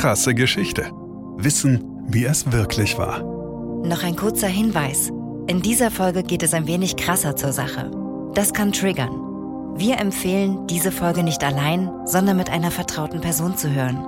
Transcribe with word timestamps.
krasse 0.00 0.34
Geschichte. 0.34 0.90
Wissen, 1.36 1.84
wie 2.08 2.24
es 2.24 2.50
wirklich 2.50 2.96
war. 2.96 3.22
Noch 3.84 4.02
ein 4.02 4.16
kurzer 4.16 4.46
Hinweis. 4.46 5.10
In 5.46 5.60
dieser 5.60 5.90
Folge 5.90 6.22
geht 6.22 6.42
es 6.42 6.54
ein 6.54 6.66
wenig 6.66 6.96
krasser 6.96 7.36
zur 7.36 7.52
Sache. 7.52 7.90
Das 8.32 8.54
kann 8.54 8.72
triggern. 8.72 9.10
Wir 9.76 9.98
empfehlen, 9.98 10.66
diese 10.68 10.90
Folge 10.90 11.22
nicht 11.22 11.44
allein, 11.44 11.90
sondern 12.06 12.38
mit 12.38 12.48
einer 12.48 12.70
vertrauten 12.70 13.20
Person 13.20 13.58
zu 13.58 13.74
hören. 13.74 13.98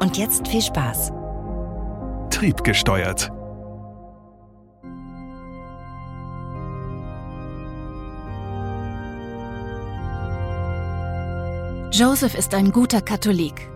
Und 0.00 0.16
jetzt 0.16 0.48
viel 0.48 0.62
Spaß. 0.62 1.12
Triebgesteuert. 2.30 3.30
Joseph 11.92 12.34
ist 12.34 12.54
ein 12.54 12.72
guter 12.72 13.02
Katholik, 13.02 13.68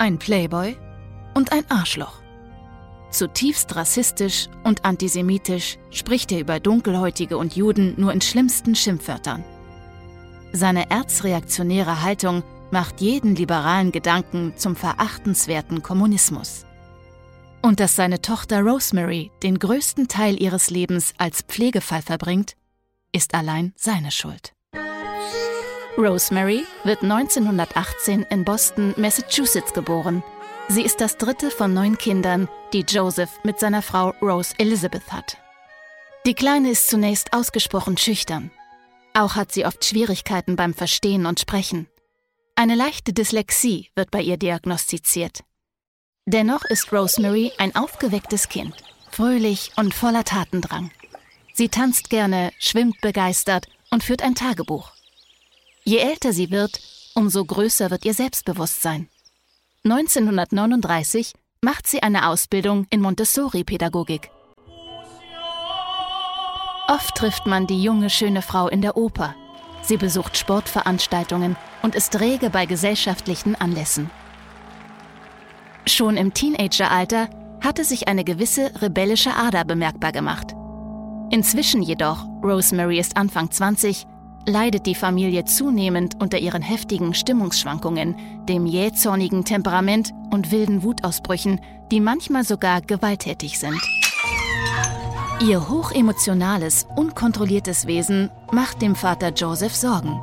ein 0.00 0.18
Playboy 0.18 0.76
und 1.34 1.52
ein 1.52 1.70
Arschloch. 1.70 2.20
Zutiefst 3.10 3.76
rassistisch 3.76 4.48
und 4.64 4.84
antisemitisch 4.84 5.78
spricht 5.90 6.32
er 6.32 6.40
über 6.40 6.58
Dunkelhäutige 6.58 7.36
und 7.36 7.54
Juden 7.54 7.94
nur 7.98 8.12
in 8.12 8.20
schlimmsten 8.20 8.74
Schimpfwörtern. 8.74 9.44
Seine 10.52 10.90
erzreaktionäre 10.90 12.02
Haltung 12.02 12.42
macht 12.70 13.00
jeden 13.00 13.36
liberalen 13.36 13.92
Gedanken 13.92 14.54
zum 14.56 14.74
verachtenswerten 14.74 15.82
Kommunismus. 15.82 16.64
Und 17.62 17.78
dass 17.78 17.94
seine 17.94 18.22
Tochter 18.22 18.62
Rosemary 18.62 19.30
den 19.42 19.58
größten 19.58 20.08
Teil 20.08 20.40
ihres 20.40 20.70
Lebens 20.70 21.12
als 21.18 21.42
Pflegefall 21.42 22.00
verbringt, 22.00 22.54
ist 23.12 23.34
allein 23.34 23.74
seine 23.76 24.12
Schuld. 24.12 24.54
Rosemary 26.00 26.64
wird 26.84 27.02
1918 27.02 28.22
in 28.30 28.44
Boston, 28.44 28.94
Massachusetts 28.96 29.74
geboren. 29.74 30.24
Sie 30.68 30.82
ist 30.82 31.00
das 31.00 31.18
dritte 31.18 31.50
von 31.50 31.74
neun 31.74 31.98
Kindern, 31.98 32.48
die 32.72 32.80
Joseph 32.88 33.30
mit 33.44 33.60
seiner 33.60 33.82
Frau 33.82 34.14
Rose 34.22 34.54
Elizabeth 34.58 35.12
hat. 35.12 35.36
Die 36.24 36.34
Kleine 36.34 36.70
ist 36.70 36.88
zunächst 36.88 37.34
ausgesprochen 37.34 37.98
schüchtern. 37.98 38.50
Auch 39.12 39.36
hat 39.36 39.52
sie 39.52 39.66
oft 39.66 39.84
Schwierigkeiten 39.84 40.56
beim 40.56 40.72
Verstehen 40.72 41.26
und 41.26 41.38
Sprechen. 41.38 41.86
Eine 42.56 42.76
leichte 42.76 43.12
Dyslexie 43.12 43.90
wird 43.94 44.10
bei 44.10 44.22
ihr 44.22 44.38
diagnostiziert. 44.38 45.40
Dennoch 46.24 46.64
ist 46.64 46.92
Rosemary 46.92 47.52
ein 47.58 47.74
aufgewecktes 47.76 48.48
Kind, 48.48 48.74
fröhlich 49.10 49.72
und 49.76 49.92
voller 49.92 50.24
Tatendrang. 50.24 50.90
Sie 51.52 51.68
tanzt 51.68 52.08
gerne, 52.08 52.52
schwimmt 52.58 53.00
begeistert 53.02 53.66
und 53.90 54.02
führt 54.02 54.22
ein 54.22 54.34
Tagebuch. 54.34 54.92
Je 55.84 55.98
älter 55.98 56.32
sie 56.32 56.50
wird, 56.50 56.80
umso 57.14 57.44
größer 57.44 57.90
wird 57.90 58.04
ihr 58.04 58.14
Selbstbewusstsein. 58.14 59.08
1939 59.84 61.32
macht 61.62 61.86
sie 61.86 62.02
eine 62.02 62.28
Ausbildung 62.28 62.86
in 62.90 63.00
Montessori-Pädagogik. 63.00 64.30
Oft 66.88 67.14
trifft 67.14 67.46
man 67.46 67.66
die 67.66 67.82
junge, 67.82 68.10
schöne 68.10 68.42
Frau 68.42 68.68
in 68.68 68.82
der 68.82 68.96
Oper. 68.96 69.34
Sie 69.82 69.96
besucht 69.96 70.36
Sportveranstaltungen 70.36 71.56
und 71.82 71.94
ist 71.94 72.20
rege 72.20 72.50
bei 72.50 72.66
gesellschaftlichen 72.66 73.54
Anlässen. 73.54 74.10
Schon 75.86 76.16
im 76.16 76.34
Teenageralter 76.34 77.30
hatte 77.62 77.84
sich 77.84 78.08
eine 78.08 78.24
gewisse 78.24 78.70
rebellische 78.82 79.34
Ader 79.34 79.64
bemerkbar 79.64 80.12
gemacht. 80.12 80.54
Inzwischen 81.30 81.82
jedoch, 81.82 82.24
Rosemary 82.42 82.98
ist 82.98 83.16
Anfang 83.16 83.50
20, 83.50 84.06
leidet 84.46 84.86
die 84.86 84.94
Familie 84.94 85.44
zunehmend 85.44 86.20
unter 86.20 86.38
ihren 86.38 86.62
heftigen 86.62 87.14
Stimmungsschwankungen, 87.14 88.16
dem 88.48 88.66
jähzornigen 88.66 89.44
Temperament 89.44 90.12
und 90.30 90.50
wilden 90.50 90.82
Wutausbrüchen, 90.82 91.60
die 91.90 92.00
manchmal 92.00 92.44
sogar 92.44 92.80
gewalttätig 92.80 93.58
sind. 93.58 93.80
Ihr 95.40 95.68
hochemotionales, 95.68 96.86
unkontrolliertes 96.96 97.86
Wesen 97.86 98.30
macht 98.52 98.82
dem 98.82 98.94
Vater 98.94 99.32
Joseph 99.32 99.74
Sorgen. 99.74 100.20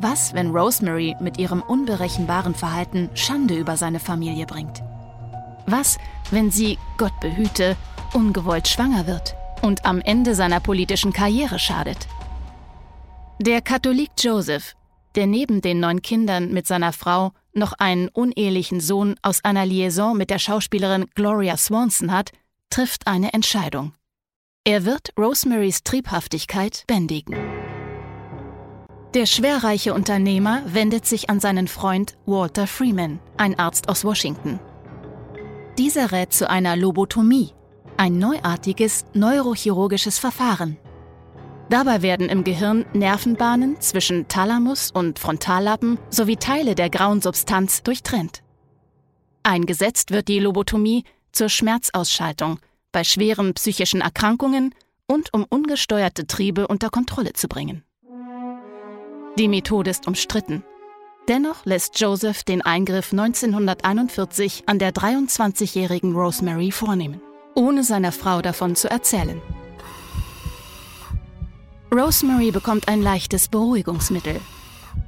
Was, 0.00 0.34
wenn 0.34 0.50
Rosemary 0.50 1.16
mit 1.18 1.38
ihrem 1.38 1.62
unberechenbaren 1.62 2.54
Verhalten 2.54 3.10
Schande 3.14 3.54
über 3.54 3.76
seine 3.76 4.00
Familie 4.00 4.46
bringt? 4.46 4.82
Was, 5.66 5.98
wenn 6.30 6.50
sie, 6.50 6.78
Gott 6.98 7.18
behüte, 7.20 7.76
ungewollt 8.14 8.68
schwanger 8.68 9.06
wird 9.06 9.34
und 9.62 9.84
am 9.84 10.00
Ende 10.00 10.34
seiner 10.34 10.60
politischen 10.60 11.12
Karriere 11.12 11.58
schadet? 11.58 12.06
Der 13.40 13.60
Katholik 13.60 14.10
Joseph, 14.18 14.74
der 15.14 15.28
neben 15.28 15.60
den 15.60 15.78
neun 15.78 16.02
Kindern 16.02 16.50
mit 16.50 16.66
seiner 16.66 16.92
Frau 16.92 17.30
noch 17.54 17.72
einen 17.74 18.08
unehelichen 18.08 18.80
Sohn 18.80 19.14
aus 19.22 19.44
einer 19.44 19.64
Liaison 19.64 20.16
mit 20.16 20.30
der 20.30 20.40
Schauspielerin 20.40 21.06
Gloria 21.14 21.56
Swanson 21.56 22.10
hat, 22.10 22.32
trifft 22.68 23.06
eine 23.06 23.32
Entscheidung. 23.32 23.92
Er 24.64 24.84
wird 24.84 25.12
Rosemarys 25.16 25.84
Triebhaftigkeit 25.84 26.82
bändigen. 26.88 27.36
Der 29.14 29.26
schwerreiche 29.26 29.94
Unternehmer 29.94 30.62
wendet 30.66 31.06
sich 31.06 31.30
an 31.30 31.38
seinen 31.38 31.68
Freund 31.68 32.18
Walter 32.26 32.66
Freeman, 32.66 33.20
ein 33.36 33.56
Arzt 33.56 33.88
aus 33.88 34.04
Washington. 34.04 34.58
Dieser 35.78 36.10
rät 36.10 36.32
zu 36.32 36.50
einer 36.50 36.74
Lobotomie, 36.74 37.52
ein 37.96 38.18
neuartiges 38.18 39.04
neurochirurgisches 39.14 40.18
Verfahren. 40.18 40.76
Dabei 41.70 42.00
werden 42.00 42.30
im 42.30 42.44
Gehirn 42.44 42.86
Nervenbahnen 42.94 43.80
zwischen 43.80 44.26
Thalamus 44.28 44.90
und 44.90 45.18
Frontallappen 45.18 45.98
sowie 46.08 46.36
Teile 46.36 46.74
der 46.74 46.88
grauen 46.88 47.20
Substanz 47.20 47.82
durchtrennt. 47.82 48.42
Eingesetzt 49.42 50.10
wird 50.10 50.28
die 50.28 50.38
Lobotomie 50.38 51.04
zur 51.32 51.50
Schmerzausschaltung 51.50 52.58
bei 52.90 53.04
schweren 53.04 53.52
psychischen 53.52 54.00
Erkrankungen 54.00 54.74
und 55.06 55.32
um 55.34 55.44
ungesteuerte 55.48 56.26
Triebe 56.26 56.66
unter 56.68 56.88
Kontrolle 56.88 57.34
zu 57.34 57.48
bringen. 57.48 57.84
Die 59.38 59.48
Methode 59.48 59.90
ist 59.90 60.06
umstritten. 60.06 60.64
Dennoch 61.28 61.66
lässt 61.66 62.00
Joseph 62.00 62.44
den 62.44 62.62
Eingriff 62.62 63.12
1941 63.12 64.62
an 64.64 64.78
der 64.78 64.92
23-jährigen 64.92 66.14
Rosemary 66.14 66.72
vornehmen, 66.72 67.20
ohne 67.54 67.84
seiner 67.84 68.12
Frau 68.12 68.40
davon 68.40 68.74
zu 68.74 68.90
erzählen. 68.90 69.40
Rosemary 71.90 72.50
bekommt 72.50 72.88
ein 72.88 73.02
leichtes 73.02 73.48
Beruhigungsmittel. 73.48 74.40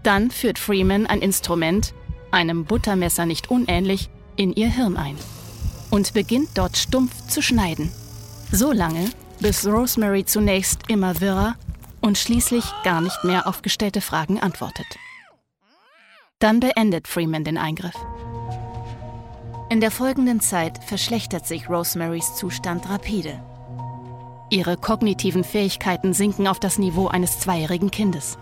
Dann 0.02 0.30
führt 0.30 0.58
Freeman 0.58 1.06
ein 1.06 1.20
Instrument, 1.20 1.92
einem 2.30 2.64
Buttermesser 2.64 3.26
nicht 3.26 3.50
unähnlich, 3.50 4.08
in 4.36 4.52
ihr 4.54 4.68
Hirn 4.68 4.96
ein 4.96 5.16
und 5.90 6.14
beginnt 6.14 6.50
dort 6.54 6.76
stumpf 6.76 7.26
zu 7.26 7.42
schneiden. 7.42 7.92
So 8.52 8.72
lange, 8.72 9.10
bis 9.40 9.66
Rosemary 9.66 10.24
zunächst 10.24 10.88
immer 10.88 11.20
wirrer 11.20 11.56
und 12.00 12.16
schließlich 12.16 12.64
gar 12.84 13.00
nicht 13.00 13.24
mehr 13.24 13.46
auf 13.46 13.62
gestellte 13.62 14.00
Fragen 14.00 14.40
antwortet. 14.40 14.86
Dann 16.38 16.60
beendet 16.60 17.06
Freeman 17.06 17.44
den 17.44 17.58
Eingriff. 17.58 17.94
In 19.68 19.80
der 19.80 19.90
folgenden 19.90 20.40
Zeit 20.40 20.82
verschlechtert 20.82 21.46
sich 21.46 21.68
Rosemarys 21.68 22.34
Zustand 22.34 22.88
rapide. 22.88 23.40
Ihre 24.50 24.76
kognitiven 24.76 25.44
Fähigkeiten 25.44 26.12
sinken 26.12 26.48
auf 26.48 26.58
das 26.58 26.78
Niveau 26.78 27.06
eines 27.06 27.38
zweijährigen 27.38 27.90
Kindes. 27.90 28.36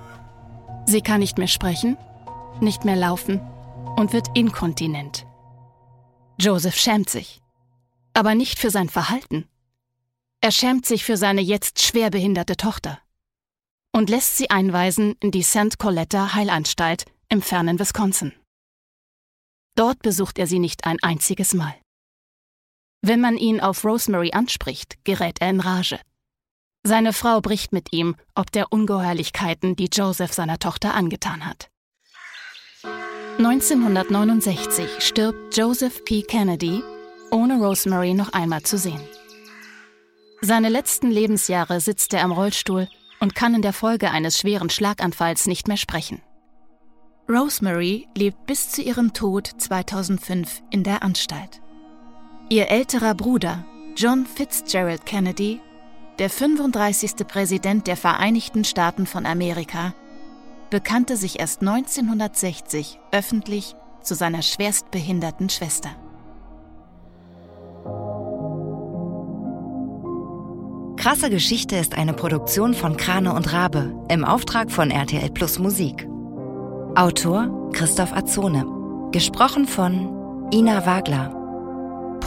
Sie 0.86 1.02
kann 1.02 1.20
nicht 1.20 1.36
mehr 1.36 1.48
sprechen, 1.48 1.98
nicht 2.60 2.84
mehr 2.86 2.96
laufen 2.96 3.40
und 3.96 4.14
wird 4.14 4.28
inkontinent. 4.34 5.26
Joseph 6.40 6.76
schämt 6.76 7.10
sich, 7.10 7.42
aber 8.14 8.34
nicht 8.34 8.58
für 8.58 8.70
sein 8.70 8.88
Verhalten. 8.88 9.46
Er 10.40 10.50
schämt 10.50 10.86
sich 10.86 11.04
für 11.04 11.16
seine 11.16 11.42
jetzt 11.42 11.82
schwerbehinderte 11.82 12.56
Tochter 12.56 12.98
und 13.92 14.08
lässt 14.08 14.38
sie 14.38 14.48
einweisen 14.48 15.16
in 15.20 15.30
die 15.30 15.42
St. 15.42 15.78
Coletta 15.78 16.34
Heilanstalt 16.34 17.04
im 17.28 17.42
fernen 17.42 17.78
Wisconsin. 17.78 18.32
Dort 19.74 20.00
besucht 20.00 20.38
er 20.38 20.46
sie 20.46 20.58
nicht 20.58 20.86
ein 20.86 20.98
einziges 21.02 21.52
Mal. 21.52 21.74
Wenn 23.02 23.20
man 23.20 23.36
ihn 23.36 23.60
auf 23.60 23.84
Rosemary 23.84 24.32
anspricht, 24.32 24.96
gerät 25.04 25.40
er 25.40 25.50
in 25.50 25.60
Rage. 25.60 25.98
Seine 26.82 27.12
Frau 27.12 27.40
bricht 27.40 27.72
mit 27.72 27.92
ihm, 27.92 28.16
ob 28.34 28.50
der 28.52 28.72
Ungeheuerlichkeiten, 28.72 29.76
die 29.76 29.88
Joseph 29.92 30.32
seiner 30.32 30.58
Tochter 30.58 30.94
angetan 30.94 31.46
hat. 31.46 31.68
1969 33.38 34.88
stirbt 35.00 35.56
Joseph 35.56 36.04
P. 36.04 36.22
Kennedy, 36.22 36.82
ohne 37.30 37.58
Rosemary 37.58 38.14
noch 38.14 38.32
einmal 38.32 38.62
zu 38.62 38.78
sehen. 38.78 39.00
Seine 40.40 40.68
letzten 40.68 41.10
Lebensjahre 41.10 41.80
sitzt 41.80 42.14
er 42.14 42.24
am 42.24 42.32
Rollstuhl 42.32 42.88
und 43.20 43.34
kann 43.34 43.54
in 43.54 43.62
der 43.62 43.72
Folge 43.72 44.10
eines 44.10 44.38
schweren 44.38 44.70
Schlaganfalls 44.70 45.46
nicht 45.46 45.68
mehr 45.68 45.76
sprechen. 45.76 46.22
Rosemary 47.28 48.08
lebt 48.16 48.46
bis 48.46 48.70
zu 48.70 48.82
ihrem 48.82 49.12
Tod 49.12 49.48
2005 49.58 50.62
in 50.70 50.82
der 50.82 51.02
Anstalt. 51.02 51.60
Ihr 52.50 52.70
älterer 52.70 53.14
Bruder, 53.14 53.66
John 53.94 54.24
Fitzgerald 54.24 55.04
Kennedy, 55.04 55.60
der 56.18 56.30
35. 56.30 57.28
Präsident 57.28 57.86
der 57.86 57.96
Vereinigten 57.96 58.64
Staaten 58.64 59.04
von 59.04 59.26
Amerika, 59.26 59.92
bekannte 60.70 61.18
sich 61.18 61.40
erst 61.40 61.60
1960 61.60 63.00
öffentlich 63.12 63.76
zu 64.02 64.14
seiner 64.14 64.40
schwerstbehinderten 64.40 65.50
Schwester. 65.50 65.90
Krasse 70.96 71.28
Geschichte 71.28 71.76
ist 71.76 71.98
eine 71.98 72.14
Produktion 72.14 72.72
von 72.72 72.96
Krane 72.96 73.34
und 73.34 73.52
Rabe 73.52 73.94
im 74.08 74.24
Auftrag 74.24 74.70
von 74.70 74.90
RTL 74.90 75.30
Plus 75.30 75.58
Musik. 75.58 76.08
Autor 76.94 77.70
Christoph 77.74 78.14
Azone. 78.14 78.64
Gesprochen 79.12 79.66
von 79.66 80.48
Ina 80.50 80.86
Wagler. 80.86 81.37